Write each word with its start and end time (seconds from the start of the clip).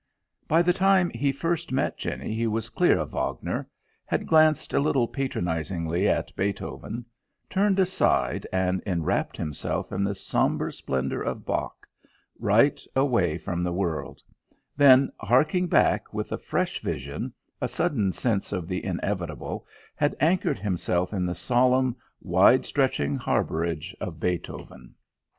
By 0.47 0.63
the 0.63 0.73
time 0.73 1.11
he 1.11 1.31
first 1.31 1.71
met 1.71 1.95
Jenny 1.95 2.33
he 2.33 2.47
was 2.47 2.69
clear 2.69 2.97
of 2.97 3.11
Wagner, 3.13 3.69
had 4.03 4.25
glanced 4.25 4.73
a 4.73 4.79
little 4.79 5.07
patronisingly 5.07 6.07
at 6.09 6.35
Beethoven, 6.35 7.05
turned 7.51 7.77
aside 7.77 8.47
and 8.51 8.81
enwrapped 8.87 9.37
himself 9.37 9.91
in 9.91 10.03
the 10.03 10.15
sombre 10.15 10.73
splendour 10.73 11.21
of 11.21 11.45
Bach, 11.45 11.85
right 12.39 12.81
away 12.95 13.37
from 13.37 13.61
the 13.61 13.71
world; 13.71 14.21
then, 14.75 15.11
harking 15.19 15.67
back, 15.67 16.11
with 16.11 16.31
a 16.31 16.37
fresh 16.39 16.81
vision, 16.81 17.31
a 17.61 17.67
sudden 17.67 18.11
sense 18.11 18.51
of 18.51 18.67
the 18.67 18.83
inevitable, 18.83 19.67
had 19.95 20.15
anchored 20.19 20.57
himself 20.57 21.13
in 21.13 21.27
the 21.27 21.35
solemn, 21.35 21.95
wide 22.21 22.65
stretching 22.65 23.17
harbourage 23.19 23.93
of 24.01 24.19
Beethoven. 24.19 24.95